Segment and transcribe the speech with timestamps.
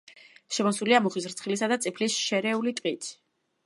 [0.57, 3.17] შემოსილია მუხის, რცხილისა და წიფლის შერეული ტყით.